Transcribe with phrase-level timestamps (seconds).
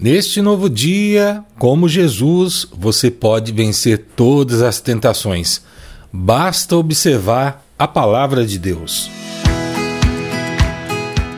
[0.00, 5.60] Neste novo dia, como Jesus, você pode vencer todas as tentações.
[6.12, 9.10] Basta observar a palavra de Deus.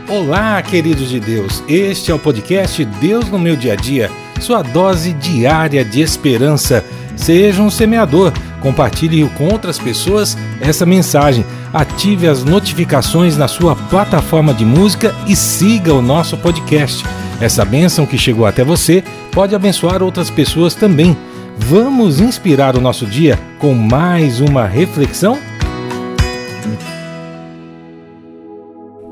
[0.06, 1.64] Olá, queridos de Deus.
[1.66, 4.10] Este é o podcast Deus no meu dia a dia,
[4.42, 6.84] sua dose diária de esperança.
[7.16, 8.30] Seja um semeador.
[8.60, 11.46] Compartilhe com outras pessoas essa mensagem.
[11.72, 17.02] Ative as notificações na sua plataforma de música e siga o nosso podcast.
[17.40, 19.02] Essa bênção que chegou até você
[19.32, 21.16] pode abençoar outras pessoas também.
[21.56, 25.38] Vamos inspirar o nosso dia com mais uma reflexão?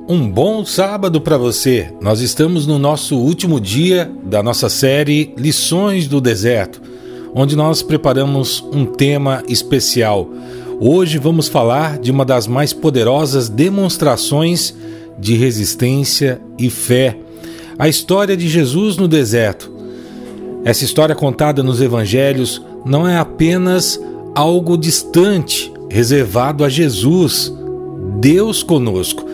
[0.07, 1.91] Um bom sábado para você.
[2.03, 6.83] Nós estamos no nosso último dia da nossa série Lições do Deserto,
[7.35, 10.29] onde nós preparamos um tema especial.
[10.79, 14.75] Hoje vamos falar de uma das mais poderosas demonstrações
[15.19, 17.17] de resistência e fé
[17.79, 19.71] a história de Jesus no deserto.
[20.65, 24.01] Essa história contada nos evangelhos não é apenas
[24.35, 27.53] algo distante, reservado a Jesus,
[28.21, 29.25] Deus conosco.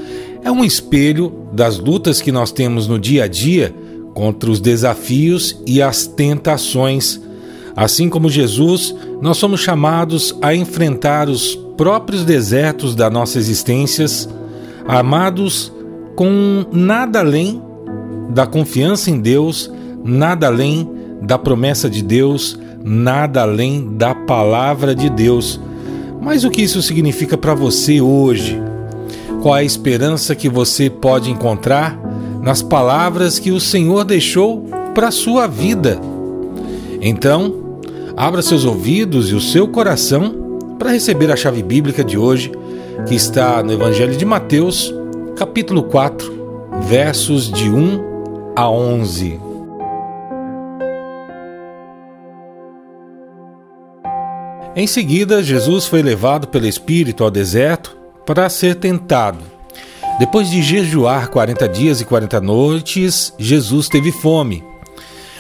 [0.42, 3.74] É um espelho das lutas que nós temos no dia a dia
[4.12, 7.20] contra os desafios e as tentações.
[7.74, 14.04] Assim como Jesus, nós somos chamados a enfrentar os próprios desertos da nossa existência,
[14.86, 15.72] amados
[16.14, 17.60] com nada além
[18.30, 19.70] da confiança em Deus,
[20.05, 20.89] nada além
[21.22, 25.61] da promessa de Deus, nada além da palavra de Deus.
[26.20, 28.61] Mas o que isso significa para você hoje?
[29.42, 31.98] Qual a esperança que você pode encontrar
[32.42, 35.98] nas palavras que o Senhor deixou para a sua vida?
[37.00, 37.78] Então,
[38.16, 40.44] abra seus ouvidos e o seu coração
[40.78, 42.53] para receber a chave bíblica de hoje,
[43.06, 44.94] que está no Evangelho de Mateus,
[45.36, 46.33] capítulo 4,
[46.88, 48.13] versos de 1
[48.56, 49.41] a 11.
[54.77, 59.38] Em seguida, Jesus foi levado pelo Espírito ao deserto para ser tentado.
[60.19, 64.62] Depois de jejuar 40 dias e 40 noites, Jesus teve fome.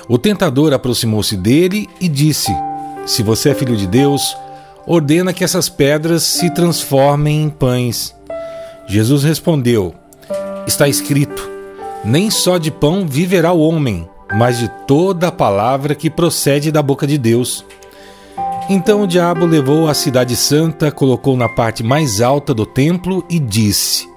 [0.08, 2.52] O tentador aproximou-se dele e disse:
[3.06, 4.36] Se você é filho de Deus,
[4.86, 8.14] ordena que essas pedras se transformem em pães.
[8.86, 9.94] Jesus respondeu:
[10.66, 11.53] Está escrito:
[12.04, 16.82] nem só de pão viverá o homem, mas de toda a palavra que procede da
[16.82, 17.64] boca de Deus.
[18.68, 23.38] Então o diabo levou a cidade santa, colocou na parte mais alta do templo e
[23.38, 24.08] disse: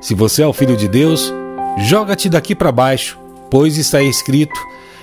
[0.00, 1.32] Se você é o filho de Deus,
[1.78, 3.18] joga-te daqui para baixo,
[3.50, 4.58] pois está escrito: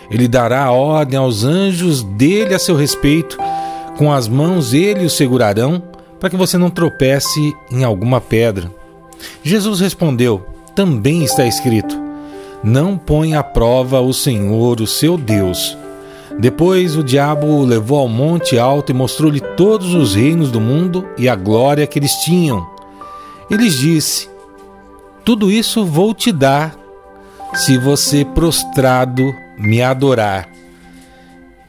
[0.09, 3.37] Ele dará ordem aos anjos dele a seu respeito,
[3.97, 5.81] com as mãos ele o segurarão,
[6.19, 8.71] para que você não tropece em alguma pedra.
[9.43, 11.97] Jesus respondeu: também está escrito:
[12.63, 15.77] Não põe à prova o Senhor, o seu Deus.
[16.37, 21.07] Depois o diabo o levou ao monte alto e mostrou-lhe todos os reinos do mundo
[21.17, 22.67] e a glória que eles tinham.
[23.49, 24.29] Ele disse:
[25.23, 26.75] Tudo isso vou te dar,
[27.53, 29.23] se você prostrado
[29.57, 30.49] me adorar.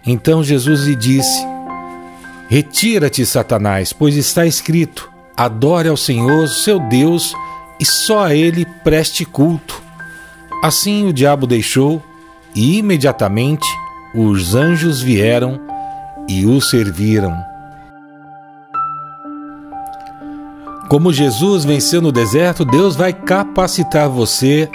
[0.05, 1.47] Então Jesus lhe disse:
[2.49, 7.35] Retira-te, Satanás, pois está escrito: Adore ao Senhor, seu Deus,
[7.79, 9.83] e só a ele preste culto.
[10.63, 12.03] Assim o diabo deixou,
[12.55, 13.67] e imediatamente
[14.15, 15.61] os anjos vieram
[16.29, 17.37] e o serviram.
[20.89, 24.71] Como Jesus venceu no deserto, Deus vai capacitar você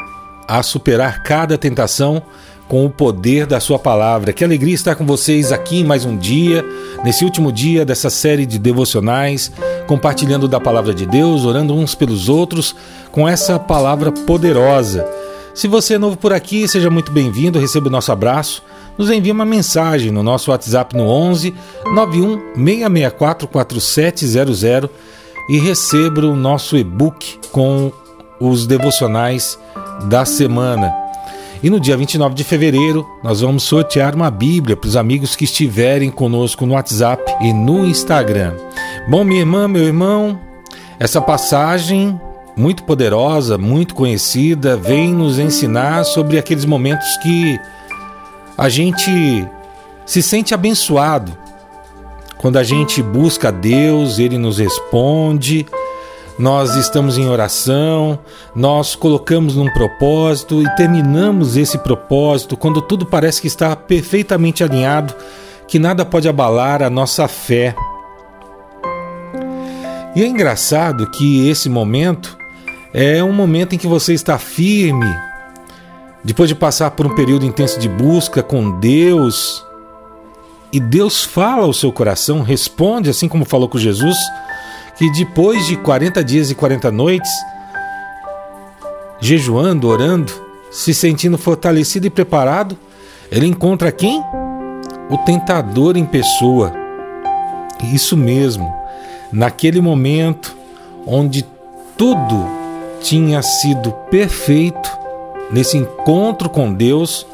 [0.48, 2.22] a superar cada tentação
[2.72, 4.32] com o poder da Sua palavra.
[4.32, 6.66] Que alegria estar com vocês aqui mais um dia,
[7.04, 9.52] nesse último dia dessa série de devocionais,
[9.88, 12.74] compartilhando da palavra de Deus, orando uns pelos outros
[13.12, 15.06] com essa palavra poderosa.
[15.54, 18.64] Se você é novo por aqui, seja muito bem-vindo, receba o nosso abraço.
[18.98, 21.54] Nos envie uma mensagem no nosso WhatsApp no 11
[21.94, 24.90] 91 664 4700
[25.50, 27.92] e receba o nosso e-book com
[28.40, 29.60] os devocionais
[30.06, 31.01] da semana.
[31.64, 35.44] E no dia 29 de fevereiro, nós vamos sortear uma Bíblia para os amigos que
[35.44, 38.56] estiverem conosco no WhatsApp e no Instagram.
[39.08, 40.40] Bom, minha irmã, meu irmão,
[41.00, 42.20] essa passagem
[42.58, 47.60] muito poderosa, muito conhecida, vem nos ensinar sobre aqueles momentos que
[48.58, 49.48] a gente
[50.04, 51.38] se sente abençoado.
[52.40, 55.68] Quando a gente busca Deus, Ele nos responde
[56.40, 58.20] nós estamos em oração,
[58.56, 65.14] nós colocamos num propósito e terminamos esse propósito quando tudo parece que está perfeitamente alinhado,
[65.68, 67.76] que nada pode abalar a nossa fé.
[70.16, 72.38] E é engraçado que esse momento
[72.94, 75.08] é um momento em que você está firme,
[76.24, 79.66] depois de passar por um período intenso de busca com Deus,
[80.74, 84.18] e Deus fala ao seu coração, responde, assim como falou com Jesus,
[85.02, 87.32] que depois de 40 dias e 40 noites,
[89.20, 90.32] jejuando, orando,
[90.70, 92.78] se sentindo fortalecido e preparado,
[93.32, 94.24] ele encontra quem?
[95.10, 96.72] O tentador em pessoa.
[97.92, 98.72] Isso mesmo,
[99.32, 100.56] naquele momento
[101.08, 101.48] onde
[101.98, 102.48] tudo
[103.02, 104.96] tinha sido perfeito,
[105.50, 107.26] nesse encontro com Deus,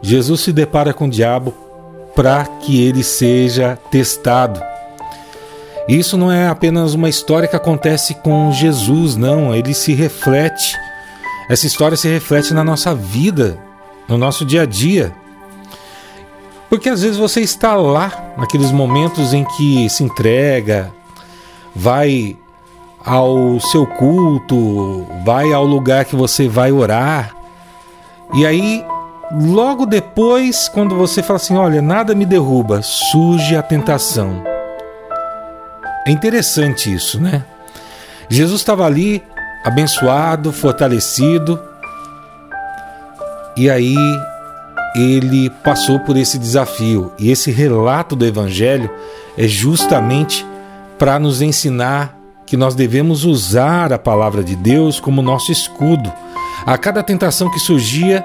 [0.00, 1.54] Jesus se depara com o diabo
[2.16, 4.71] para que ele seja testado.
[5.88, 10.76] Isso não é apenas uma história que acontece com Jesus, não, ele se reflete.
[11.48, 13.58] Essa história se reflete na nossa vida,
[14.08, 15.12] no nosso dia a dia.
[16.70, 20.92] Porque às vezes você está lá, naqueles momentos em que se entrega,
[21.74, 22.36] vai
[23.04, 27.34] ao seu culto, vai ao lugar que você vai orar,
[28.32, 28.84] e aí
[29.30, 34.51] logo depois, quando você fala assim: olha, nada me derruba, surge a tentação.
[36.06, 37.44] É interessante isso, né?
[38.28, 39.22] Jesus estava ali,
[39.64, 41.60] abençoado, fortalecido,
[43.56, 43.96] e aí
[44.94, 47.12] ele passou por esse desafio.
[47.18, 48.90] E esse relato do Evangelho
[49.36, 50.46] é justamente
[50.98, 52.16] para nos ensinar
[52.46, 56.12] que nós devemos usar a palavra de Deus como nosso escudo.
[56.66, 58.24] A cada tentação que surgia,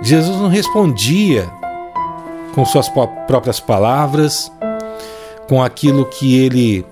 [0.00, 1.50] Jesus não respondia
[2.54, 2.88] com suas
[3.26, 4.50] próprias palavras,
[5.48, 6.84] com aquilo que ele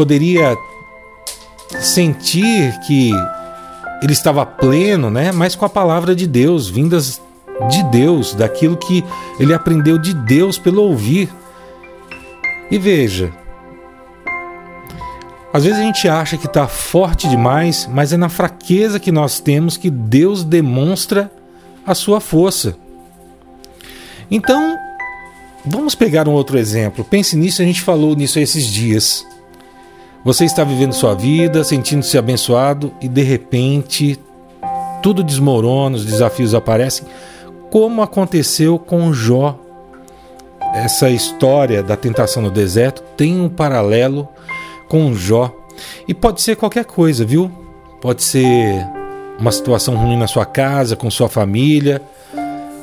[0.00, 0.56] poderia
[1.78, 3.12] sentir que
[4.02, 5.30] ele estava pleno, né?
[5.30, 7.20] Mas com a palavra de Deus, vindas
[7.68, 9.04] de Deus, daquilo que
[9.38, 11.28] ele aprendeu de Deus pelo ouvir.
[12.70, 13.30] E veja,
[15.52, 19.38] às vezes a gente acha que está forte demais, mas é na fraqueza que nós
[19.38, 21.30] temos que Deus demonstra
[21.86, 22.74] a sua força.
[24.30, 24.78] Então,
[25.62, 27.04] vamos pegar um outro exemplo.
[27.04, 29.26] Pense nisso, a gente falou nisso esses dias.
[30.22, 34.20] Você está vivendo sua vida, sentindo-se abençoado e de repente
[35.02, 37.06] tudo desmorona, os desafios aparecem,
[37.70, 39.58] como aconteceu com Jó.
[40.74, 44.28] Essa história da tentação no deserto tem um paralelo
[44.88, 45.54] com Jó.
[46.06, 47.50] E pode ser qualquer coisa, viu?
[48.00, 48.86] Pode ser
[49.38, 52.02] uma situação ruim na sua casa, com sua família,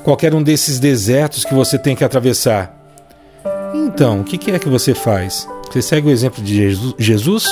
[0.03, 2.76] qualquer um desses desertos que você tem que atravessar.
[3.73, 5.47] Então, o que é que você faz?
[5.69, 7.45] Você segue o exemplo de Jesus?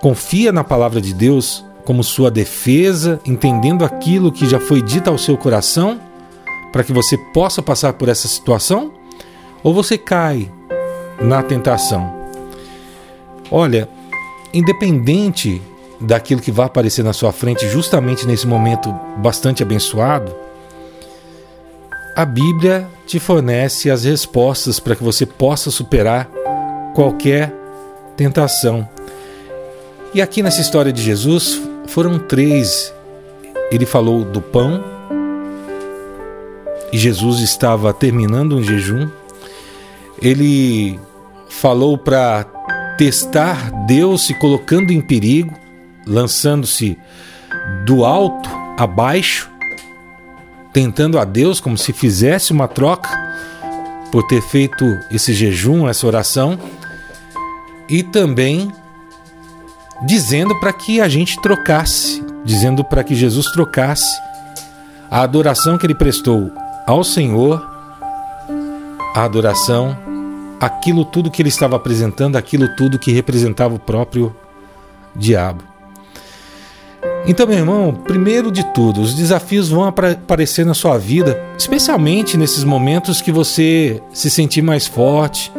[0.00, 5.18] Confia na palavra de Deus como sua defesa, entendendo aquilo que já foi dito ao
[5.18, 6.00] seu coração,
[6.72, 8.92] para que você possa passar por essa situação?
[9.62, 10.50] Ou você cai
[11.20, 12.14] na tentação?
[13.50, 13.88] Olha,
[14.52, 15.60] independente
[16.00, 20.32] daquilo que vai aparecer na sua frente justamente nesse momento bastante abençoado,
[22.18, 26.28] a Bíblia te fornece as respostas para que você possa superar
[26.92, 27.54] qualquer
[28.16, 28.88] tentação.
[30.12, 32.92] E aqui nessa história de Jesus foram três.
[33.70, 34.82] Ele falou do pão,
[36.92, 39.08] e Jesus estava terminando um jejum.
[40.20, 40.98] Ele
[41.48, 42.42] falou para
[42.98, 45.54] testar Deus se colocando em perigo
[46.04, 46.98] lançando-se
[47.86, 49.48] do alto a baixo,
[50.78, 53.08] tentando a Deus como se fizesse uma troca
[54.12, 56.56] por ter feito esse jejum, essa oração,
[57.88, 58.72] e também
[60.06, 64.06] dizendo para que a gente trocasse, dizendo para que Jesus trocasse
[65.10, 66.48] a adoração que ele prestou
[66.86, 67.60] ao Senhor,
[69.16, 69.98] a adoração,
[70.60, 74.32] aquilo tudo que ele estava apresentando, aquilo tudo que representava o próprio
[75.16, 75.67] diabo.
[77.28, 82.64] Então, meu irmão, primeiro de tudo, os desafios vão aparecer na sua vida, especialmente nesses
[82.64, 85.52] momentos que você se sentir mais forte,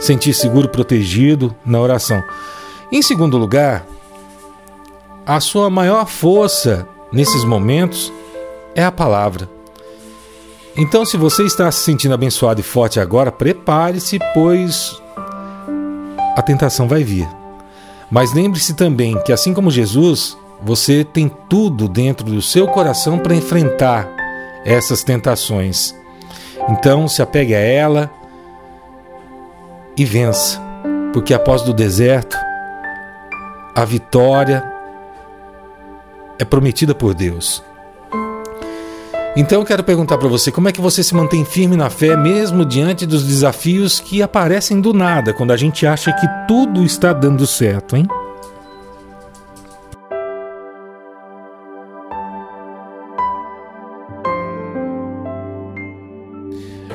[0.00, 2.22] sentir seguro, protegido na oração.
[2.92, 3.84] Em segundo lugar,
[5.26, 8.12] a sua maior força nesses momentos
[8.72, 9.50] é a palavra.
[10.76, 15.02] Então, se você está se sentindo abençoado e forte agora, prepare-se, pois
[16.36, 17.28] a tentação vai vir.
[18.08, 23.34] Mas lembre-se também que, assim como Jesus, você tem tudo dentro do seu coração para
[23.34, 24.08] enfrentar
[24.64, 25.94] essas tentações.
[26.68, 28.10] Então se apegue a ela
[29.96, 30.60] e vença,
[31.12, 32.36] porque após do deserto,
[33.74, 34.64] a vitória
[36.38, 37.62] é prometida por Deus.
[39.36, 42.16] Então eu quero perguntar para você como é que você se mantém firme na fé
[42.16, 47.12] mesmo diante dos desafios que aparecem do nada, quando a gente acha que tudo está
[47.12, 48.06] dando certo, hein?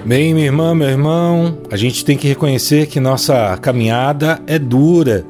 [0.05, 5.25] Bem, minha irmã, meu irmão, a gente tem que reconhecer que nossa caminhada é dura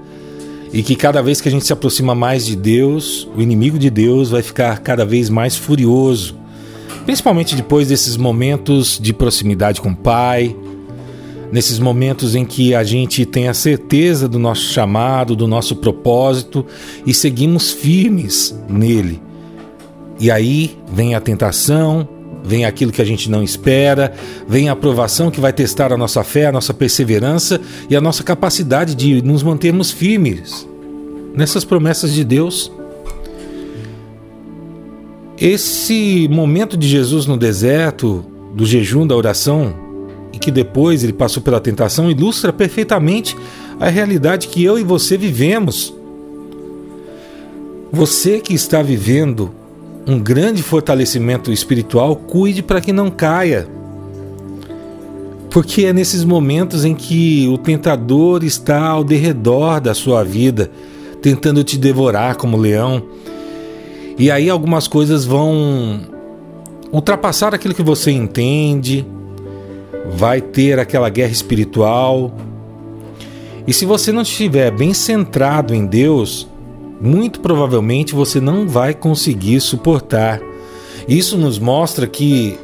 [0.74, 3.90] e que cada vez que a gente se aproxima mais de Deus, o inimigo de
[3.90, 6.36] Deus vai ficar cada vez mais furioso.
[7.06, 10.54] Principalmente depois desses momentos de proximidade com o Pai,
[11.54, 16.66] nesses momentos em que a gente tem a certeza do nosso chamado, do nosso propósito
[17.06, 19.22] e seguimos firmes nele.
[20.20, 22.10] E aí vem a tentação,
[22.46, 24.14] vem aquilo que a gente não espera,
[24.48, 27.60] vem a aprovação que vai testar a nossa fé, a nossa perseverança
[27.90, 30.68] e a nossa capacidade de nos mantermos firmes
[31.36, 32.72] nessas promessas de Deus.
[35.38, 38.24] Esse momento de Jesus no deserto,
[38.54, 39.76] do jejum, da oração,
[40.32, 43.36] e que depois ele passou pela tentação, ilustra perfeitamente
[43.80, 45.94] a realidade que eu e você vivemos.
[47.92, 49.52] Você que está vivendo
[50.08, 53.68] um grande fortalecimento espiritual, cuide para que não caia.
[55.50, 60.70] Porque é nesses momentos em que o tentador está ao derredor da sua vida,
[61.22, 63.02] tentando te devorar como leão.
[64.18, 66.02] E aí algumas coisas vão
[66.92, 69.06] ultrapassar aquilo que você entende,
[70.12, 72.34] vai ter aquela guerra espiritual.
[73.66, 76.48] E se você não estiver bem centrado em Deus,
[77.00, 80.40] muito provavelmente você não vai conseguir suportar.
[81.08, 82.58] Isso nos mostra que,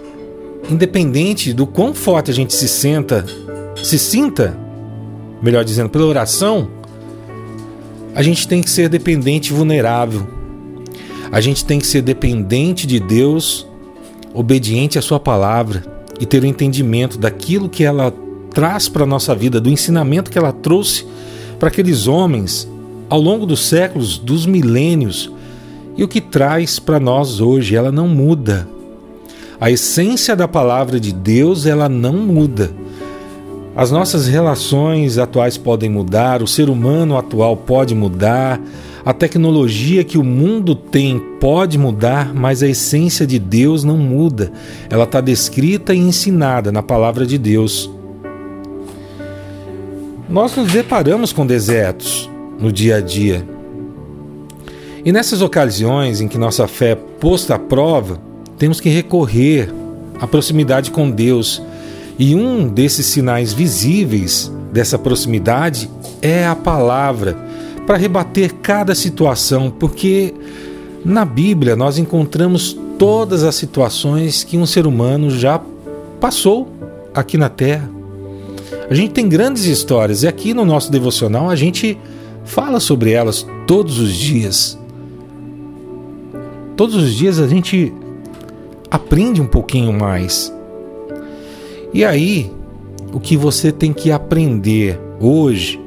[0.69, 3.25] independente do quão forte a gente se senta,
[3.83, 4.57] se sinta,
[5.41, 6.69] melhor dizendo, pela oração,
[8.15, 10.27] a gente tem que ser dependente e vulnerável.
[11.31, 13.65] A gente tem que ser dependente de Deus,
[14.33, 15.83] obediente à Sua palavra
[16.19, 18.13] e ter o entendimento daquilo que ela
[18.53, 21.05] traz para a nossa vida, do ensinamento que ela trouxe
[21.57, 22.67] para aqueles homens
[23.11, 25.29] ao longo dos séculos, dos milênios,
[25.97, 28.65] e o que traz para nós hoje, ela não muda.
[29.59, 32.71] A essência da palavra de Deus, ela não muda.
[33.75, 38.61] As nossas relações atuais podem mudar, o ser humano atual pode mudar,
[39.03, 44.53] a tecnologia que o mundo tem pode mudar, mas a essência de Deus não muda.
[44.89, 47.91] Ela está descrita e ensinada na palavra de Deus.
[50.29, 52.30] Nós nos deparamos com desertos,
[52.61, 53.45] no dia a dia.
[55.03, 58.21] E nessas ocasiões em que nossa fé é posta à prova,
[58.57, 59.73] temos que recorrer
[60.19, 61.61] à proximidade com Deus.
[62.19, 65.89] E um desses sinais visíveis dessa proximidade
[66.21, 67.35] é a palavra,
[67.87, 70.33] para rebater cada situação, porque
[71.03, 75.59] na Bíblia nós encontramos todas as situações que um ser humano já
[76.19, 76.71] passou
[77.13, 77.89] aqui na Terra.
[78.87, 81.97] A gente tem grandes histórias e aqui no nosso devocional a gente
[82.43, 84.77] Fala sobre elas todos os dias.
[86.75, 87.93] Todos os dias a gente
[88.89, 90.53] aprende um pouquinho mais.
[91.93, 92.51] E aí,
[93.13, 95.79] o que você tem que aprender hoje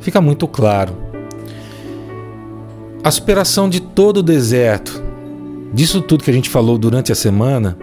[0.00, 0.94] fica muito claro.
[3.02, 5.02] A superação de todo o deserto,
[5.72, 7.78] disso tudo que a gente falou durante a semana,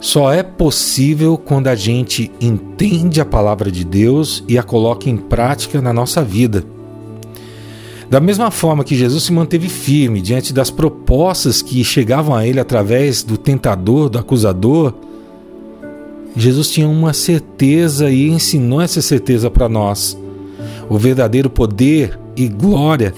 [0.00, 5.16] só é possível quando a gente entende a palavra de Deus e a coloca em
[5.16, 6.64] prática na nossa vida.
[8.08, 12.60] Da mesma forma que Jesus se manteve firme diante das propostas que chegavam a ele
[12.60, 14.94] através do tentador, do acusador,
[16.36, 20.16] Jesus tinha uma certeza e ensinou essa certeza para nós.
[20.88, 23.12] O verdadeiro poder e glória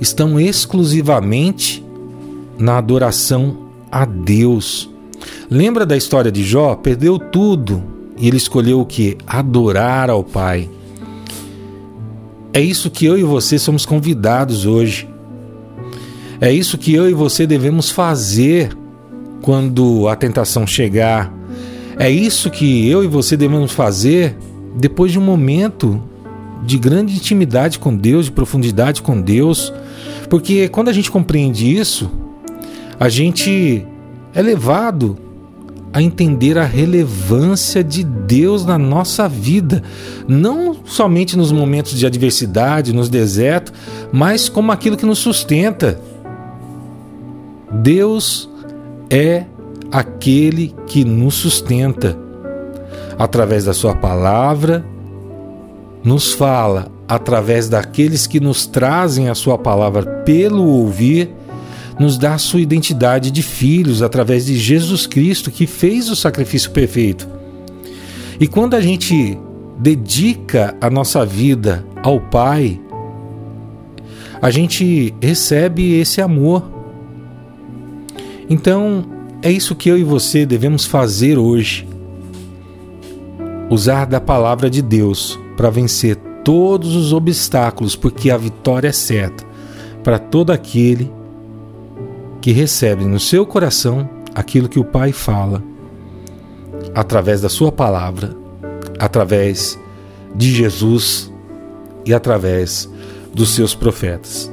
[0.00, 1.84] estão exclusivamente
[2.58, 3.56] na adoração
[3.90, 4.90] a Deus.
[5.50, 6.74] Lembra da história de Jó?
[6.74, 7.82] Perdeu tudo
[8.16, 9.16] e ele escolheu o que?
[9.26, 10.68] Adorar ao Pai.
[12.52, 15.08] É isso que eu e você somos convidados hoje.
[16.40, 18.76] É isso que eu e você devemos fazer
[19.42, 21.32] quando a tentação chegar.
[21.98, 24.36] É isso que eu e você devemos fazer
[24.76, 26.02] depois de um momento
[26.64, 29.72] de grande intimidade com Deus, de profundidade com Deus.
[30.28, 32.10] Porque quando a gente compreende isso,
[32.98, 33.86] a gente
[34.34, 35.16] é levado
[35.92, 39.82] a entender a relevância de Deus na nossa vida,
[40.28, 43.72] não somente nos momentos de adversidade, nos desertos,
[44.12, 46.00] mas como aquilo que nos sustenta.
[47.72, 48.48] Deus
[49.08, 49.44] é
[49.90, 52.16] aquele que nos sustenta.
[53.18, 54.84] Através da Sua palavra,
[56.02, 61.30] nos fala, através daqueles que nos trazem a Sua palavra pelo ouvir
[62.00, 66.70] nos dá a sua identidade de filhos através de Jesus Cristo, que fez o sacrifício
[66.70, 67.28] perfeito.
[68.40, 69.38] E quando a gente
[69.78, 72.80] dedica a nossa vida ao Pai,
[74.40, 76.64] a gente recebe esse amor.
[78.48, 79.04] Então,
[79.42, 81.86] é isso que eu e você devemos fazer hoje.
[83.68, 89.44] usar da palavra de Deus para vencer todos os obstáculos, porque a vitória é certa
[90.02, 91.19] para todo aquele
[92.40, 95.62] que recebe no seu coração aquilo que o Pai fala
[96.94, 98.34] através da Sua palavra,
[98.98, 99.78] através
[100.34, 101.32] de Jesus
[102.04, 102.88] e através
[103.34, 104.50] dos seus profetas.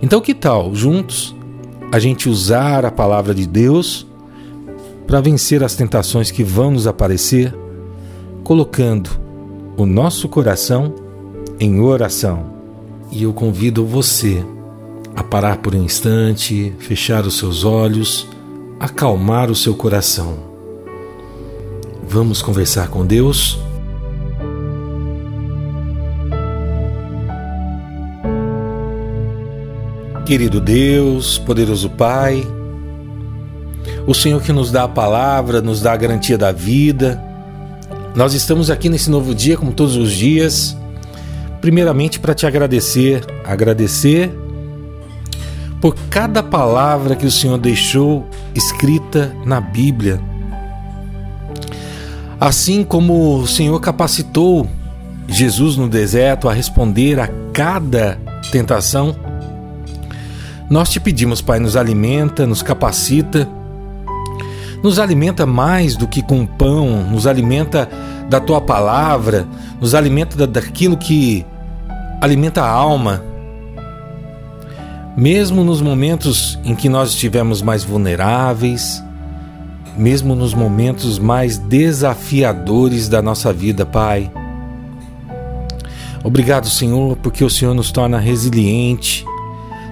[0.00, 1.34] Então, que tal juntos
[1.90, 4.06] a gente usar a palavra de Deus
[5.06, 7.54] para vencer as tentações que vão nos aparecer,
[8.44, 9.10] colocando
[9.76, 10.94] o nosso coração
[11.58, 12.54] em oração?
[13.10, 14.44] E eu convido você
[15.16, 18.28] a parar por um instante, fechar os seus olhos,
[18.78, 20.36] acalmar o seu coração.
[22.06, 23.58] Vamos conversar com Deus?
[30.26, 32.46] Querido Deus, poderoso Pai,
[34.06, 37.22] o Senhor que nos dá a palavra, nos dá a garantia da vida.
[38.14, 40.76] Nós estamos aqui nesse novo dia, como todos os dias,
[41.60, 44.45] primeiramente para te agradecer, agradecer
[45.80, 50.20] por cada palavra que o Senhor deixou escrita na Bíblia.
[52.40, 54.68] Assim como o Senhor capacitou
[55.28, 58.18] Jesus no deserto a responder a cada
[58.50, 59.14] tentação,
[60.68, 63.48] nós te pedimos, Pai, nos alimenta, nos capacita,
[64.82, 67.88] nos alimenta mais do que com pão, nos alimenta
[68.28, 69.46] da tua palavra,
[69.80, 71.46] nos alimenta daquilo que
[72.20, 73.22] alimenta a alma.
[75.16, 79.02] Mesmo nos momentos em que nós estivemos mais vulneráveis,
[79.96, 84.30] mesmo nos momentos mais desafiadores da nossa vida, Pai.
[86.22, 89.24] Obrigado, Senhor, porque o Senhor nos torna resiliente,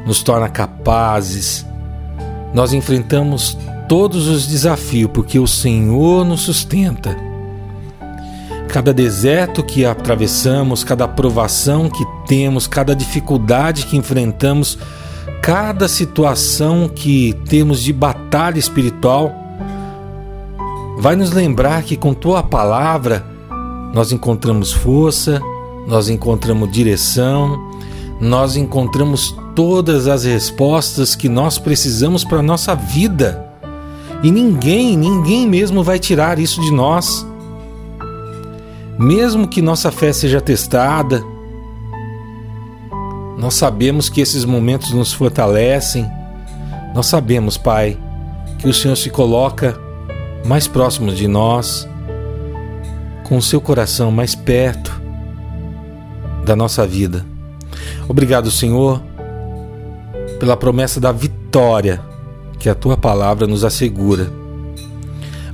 [0.06, 1.64] nos torna capazes.
[2.52, 3.56] Nós enfrentamos
[3.88, 7.16] todos os desafios porque o Senhor nos sustenta.
[8.68, 14.78] Cada deserto que atravessamos, cada provação que temos, cada dificuldade que enfrentamos,
[15.44, 19.30] cada situação que temos de batalha espiritual,
[20.96, 23.22] vai nos lembrar que com tua palavra
[23.92, 25.42] nós encontramos força,
[25.86, 27.60] nós encontramos direção,
[28.18, 33.46] nós encontramos todas as respostas que nós precisamos para a nossa vida.
[34.22, 37.26] E ninguém, ninguém mesmo vai tirar isso de nós.
[38.98, 41.22] Mesmo que nossa fé seja testada,
[43.44, 46.10] nós sabemos que esses momentos nos fortalecem.
[46.94, 47.98] Nós sabemos, Pai,
[48.58, 49.78] que o Senhor se coloca
[50.46, 51.86] mais próximo de nós,
[53.22, 54.98] com o seu coração mais perto
[56.46, 57.22] da nossa vida.
[58.08, 59.02] Obrigado, Senhor,
[60.40, 62.00] pela promessa da vitória
[62.58, 64.32] que a tua palavra nos assegura.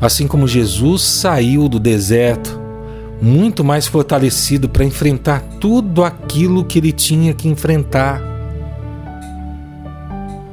[0.00, 2.59] Assim como Jesus saiu do deserto
[3.20, 8.22] muito mais fortalecido para enfrentar tudo aquilo que ele tinha que enfrentar.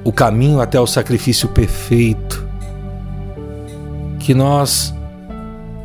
[0.04, 2.46] O caminho até o sacrifício perfeito.
[4.20, 4.94] Que nós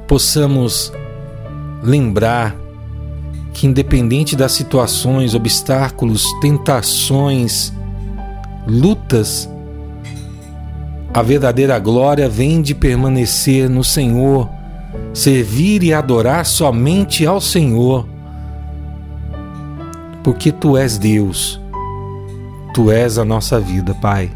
[0.09, 0.93] possamos
[1.83, 2.57] lembrar
[3.53, 7.73] que, independente das situações, obstáculos, tentações,
[8.67, 9.49] lutas,
[11.15, 14.49] a verdadeira glória vem de permanecer no Senhor,
[15.13, 18.07] servir e adorar somente ao Senhor,
[20.23, 21.61] porque Tu és Deus,
[22.75, 24.31] Tu és a nossa vida, Pai.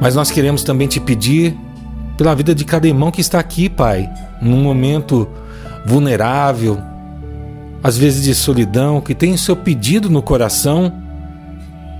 [0.00, 1.56] Mas nós queremos também te pedir
[2.16, 4.08] pela vida de cada irmão que está aqui, Pai,
[4.40, 5.28] num momento
[5.86, 6.78] vulnerável,
[7.82, 10.92] às vezes de solidão, que tem o seu pedido no coração,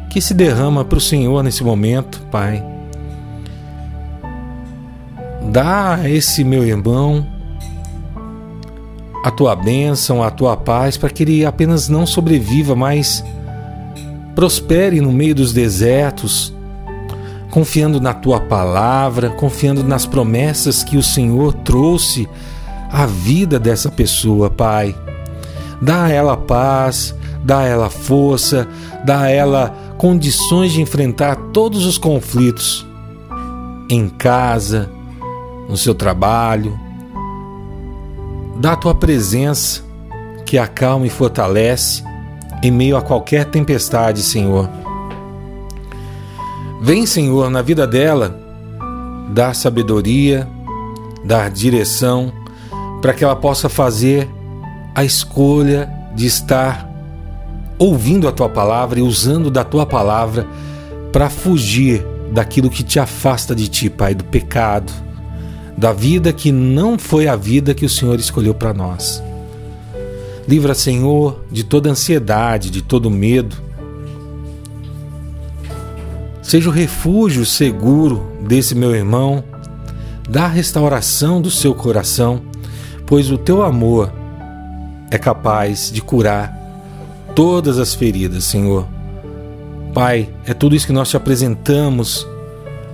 [0.09, 2.74] que se derrama para o Senhor nesse momento, Pai.
[5.55, 7.25] Dá a esse meu irmão
[9.25, 13.25] a tua bênção, a tua paz, para que ele apenas não sobreviva, mas
[14.35, 16.53] prospere no meio dos desertos,
[17.53, 22.29] confiando na tua palavra, confiando nas promessas que o Senhor trouxe
[22.91, 24.93] à vida dessa pessoa, Pai.
[25.81, 27.15] Dá a ela paz,
[27.45, 28.67] dá a ela força,
[29.05, 32.85] dá a ela condições de enfrentar todos os conflitos
[33.89, 34.91] em casa,
[35.69, 36.79] no seu trabalho.
[38.57, 39.83] Dá a tua presença
[40.45, 42.03] que acalma e fortalece
[42.63, 44.69] em meio a qualquer tempestade, Senhor.
[46.81, 48.39] Vem, Senhor, na vida dela,
[49.33, 50.49] dar sabedoria,
[51.25, 52.33] dar direção,
[53.01, 54.29] para que ela possa fazer
[54.95, 56.89] a escolha de estar
[57.79, 60.47] ouvindo a tua palavra e usando da tua palavra
[61.13, 64.93] para fugir daquilo que te afasta de ti, Pai, do pecado,
[65.77, 69.23] da vida que não foi a vida que o Senhor escolheu para nós.
[70.47, 73.57] Livra, Senhor, de toda ansiedade, de todo medo.
[76.43, 79.43] Seja o refúgio seguro desse meu irmão,
[80.29, 82.43] da restauração do seu coração,
[83.07, 84.13] pois o teu amor
[85.11, 86.55] é capaz de curar
[87.35, 88.87] todas as feridas, Senhor.
[89.95, 92.27] Pai, é tudo isso que nós te apresentamos,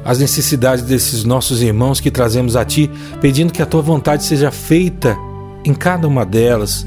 [0.05, 4.51] as necessidades desses nossos irmãos que trazemos a Ti, pedindo que a Tua vontade seja
[4.51, 5.17] feita
[5.65, 6.87] em cada uma delas,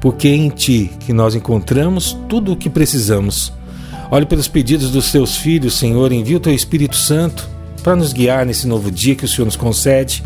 [0.00, 3.52] porque é em Ti que nós encontramos tudo o que precisamos.
[4.10, 7.48] Olhe pelos pedidos dos Teus filhos, Senhor, envia o Teu Espírito Santo
[7.82, 10.24] para nos guiar nesse novo dia que o Senhor nos concede,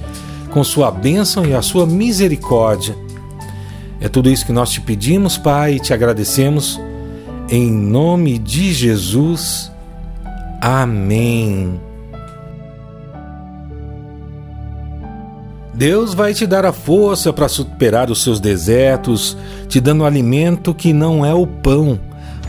[0.50, 2.94] com Sua bênção e a Sua misericórdia.
[4.00, 6.80] É tudo isso que nós te pedimos, Pai, e te agradecemos
[7.48, 9.71] em nome de Jesus.
[10.64, 11.80] Amém.
[15.74, 19.36] Deus vai te dar a força para superar os seus desertos,
[19.68, 21.98] te dando alimento que não é o pão,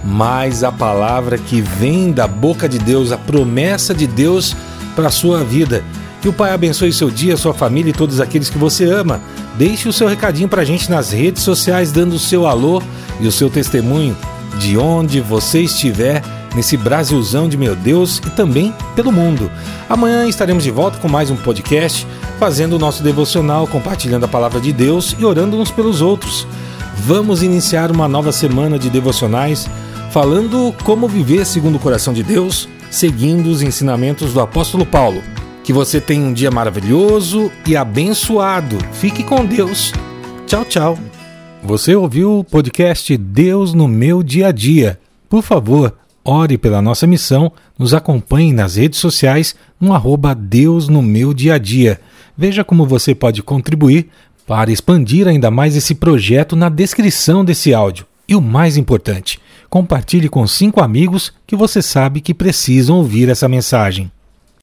[0.04, 4.56] mas a palavra que vem da boca de Deus, a promessa de Deus
[4.95, 5.84] para a sua vida.
[6.21, 9.19] Que o Pai abençoe seu dia, sua família e todos aqueles que você ama.
[9.58, 12.80] Deixe o seu recadinho para a gente nas redes sociais, dando o seu alô
[13.19, 14.15] e o seu testemunho
[14.60, 16.21] de onde você estiver
[16.55, 19.51] nesse Brasilzão de meu Deus e também pelo mundo.
[19.89, 22.07] Amanhã estaremos de volta com mais um podcast,
[22.39, 26.47] fazendo o nosso devocional, compartilhando a palavra de Deus e orando uns pelos outros.
[26.97, 29.67] Vamos iniciar uma nova semana de devocionais,
[30.11, 35.21] falando como viver segundo o coração de Deus, seguindo os ensinamentos do apóstolo Paulo.
[35.63, 38.77] Que você tenha um dia maravilhoso e abençoado.
[38.93, 39.93] Fique com Deus.
[40.45, 40.99] Tchau, tchau.
[41.63, 44.99] Você ouviu o podcast Deus no meu dia a dia.
[45.29, 51.01] Por favor, ore pela nossa missão, nos acompanhe nas redes sociais no arroba Deus no
[51.01, 51.99] meu dia a dia.
[52.38, 54.09] Veja como você pode contribuir
[54.47, 58.05] para expandir ainda mais esse projeto na descrição desse áudio.
[58.27, 63.47] E o mais importante, compartilhe com cinco amigos que você sabe que precisam ouvir essa
[63.47, 64.12] mensagem.